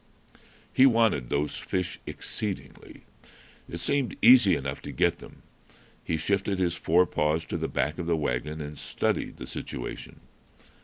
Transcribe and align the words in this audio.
He 0.73 0.87
wanted 0.87 1.29
those 1.29 1.57
fish 1.57 1.99
exceedingly. 2.07 3.03
It 3.69 3.77
seemed 3.79 4.17
easy 4.19 4.55
enough 4.55 4.81
to 4.81 4.91
get 4.91 5.19
them. 5.19 5.43
He 6.03 6.17
shifted 6.17 6.57
his 6.57 6.73
fore 6.73 7.05
paws 7.05 7.45
to 7.45 7.57
the 7.57 7.67
back 7.67 7.99
of 7.99 8.07
the 8.07 8.17
wagon, 8.17 8.61
and 8.61 8.79
studied 8.79 9.37
the 9.37 9.45
situation. 9.45 10.21